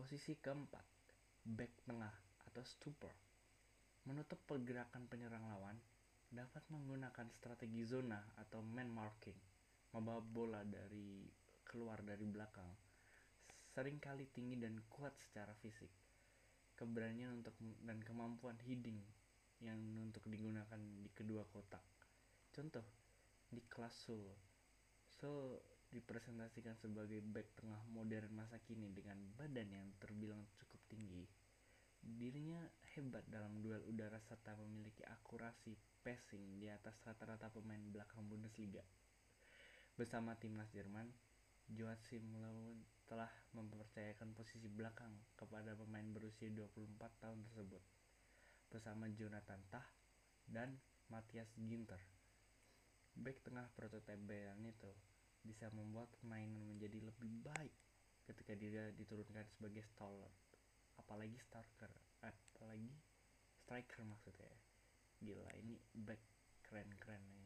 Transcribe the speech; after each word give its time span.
Posisi 0.00 0.32
keempat, 0.32 0.86
back 1.44 1.84
tengah 1.84 2.08
atau 2.48 2.64
stopper. 2.64 3.12
Menutup 4.08 4.40
pergerakan 4.48 5.04
penyerang 5.04 5.44
lawan 5.44 5.76
dapat 6.32 6.64
menggunakan 6.72 7.28
strategi 7.36 7.84
zona 7.84 8.16
atau 8.40 8.64
man 8.64 8.88
marking, 8.88 9.36
membawa 9.92 10.24
bola 10.24 10.64
dari 10.64 11.28
keluar 11.68 12.00
dari 12.00 12.24
belakang. 12.24 12.64
Seringkali 13.76 14.32
tinggi 14.32 14.56
dan 14.56 14.80
kuat 14.88 15.12
secara 15.20 15.52
fisik. 15.60 15.92
Keberanian 16.80 17.44
untuk 17.44 17.60
dan 17.60 18.00
kemampuan 18.00 18.56
heading 18.64 19.04
yang 19.60 19.76
untuk 20.00 20.24
digunakan 20.32 20.80
di 21.04 21.12
kedua 21.12 21.44
kotak. 21.44 21.84
Contoh, 22.48 22.88
di 23.52 23.60
kelas 23.68 24.08
Sul. 24.08 24.24
Sul 25.20 25.60
dipresentasikan 25.90 26.78
sebagai 26.78 27.18
back 27.20 27.58
tengah 27.58 27.82
modern 27.90 28.30
masa 28.30 28.62
kini 28.62 28.94
dengan 28.94 29.18
badan 29.34 29.68
yang 29.70 29.86
terbilang 29.98 30.38
cukup 30.58 30.78
tinggi. 30.86 31.26
Dirinya 32.00 32.62
hebat 32.96 33.26
dalam 33.28 33.60
duel 33.60 33.82
udara 33.84 34.16
serta 34.24 34.56
memiliki 34.56 35.04
akurasi 35.04 35.76
passing 36.00 36.56
di 36.56 36.70
atas 36.70 36.96
rata-rata 37.04 37.52
pemain 37.52 37.82
belakang 37.92 38.24
Bundesliga. 38.24 38.80
Bersama 39.98 40.32
timnas 40.38 40.72
Jerman, 40.72 41.12
Joachim 41.70 42.24
Löw 42.40 42.72
telah 43.04 43.28
mempercayakan 43.52 44.32
posisi 44.32 44.70
belakang 44.70 45.12
kepada 45.36 45.76
pemain 45.76 46.06
berusia 46.08 46.48
24 46.48 46.98
tahun 47.20 47.38
tersebut 47.50 47.82
bersama 48.70 49.10
Jonathan 49.10 49.60
Tah 49.68 49.86
dan 50.46 50.78
Matthias 51.10 51.50
Ginter. 51.58 51.98
Back 53.18 53.42
tengah 53.42 53.66
prototipe 53.74 54.22
Bayern 54.24 54.62
itu 54.62 54.90
bisa 55.40 55.72
membuat 55.72 56.12
permainan 56.20 56.64
menjadi 56.68 57.00
lebih 57.00 57.32
baik 57.44 57.74
ketika 58.28 58.52
dia 58.54 58.92
diturunkan 58.94 59.46
sebagai 59.56 59.82
stalwart. 59.94 60.36
Apalagi 61.00 61.36
striker 61.40 61.90
apalagi 62.20 62.92
striker 63.64 64.04
maksudnya. 64.04 64.52
Gila 65.20 65.52
ini 65.60 65.80
back 65.96 66.20
keren 66.64 66.92
keren 67.00 67.24
nih 67.34 67.39